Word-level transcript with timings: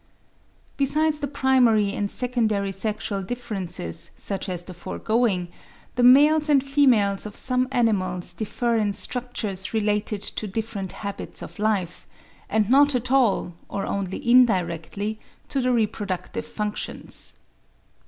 Besides 0.77 1.19
the 1.19 1.27
primary 1.27 1.93
and 1.93 2.09
secondary 2.09 2.71
sexual 2.71 3.21
differences, 3.21 4.09
such 4.15 4.49
as 4.49 4.63
the 4.63 4.73
foregoing, 4.73 5.49
the 5.95 6.01
males 6.01 6.49
and 6.49 6.63
females 6.63 7.27
of 7.27 7.35
some 7.35 7.67
animals 7.71 8.33
differ 8.33 8.75
in 8.77 8.93
structures 8.93 9.75
related 9.75 10.23
to 10.23 10.47
different 10.47 10.91
habits 10.91 11.43
of 11.43 11.59
life, 11.59 12.07
and 12.49 12.67
not 12.67 12.95
at 12.95 13.11
all, 13.11 13.53
or 13.69 13.85
only 13.85 14.27
indirectly, 14.27 15.19
to 15.49 15.61
the 15.61 15.71
reproductive 15.71 16.45
functions. 16.47 17.35